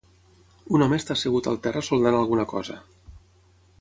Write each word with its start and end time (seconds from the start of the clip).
Un 0.77 0.83
home 0.85 0.97
està 1.01 1.17
assegut 1.19 1.49
al 1.51 1.59
terra 1.67 1.85
soldant 1.89 2.19
alguna 2.21 2.47
cosa. 2.55 2.79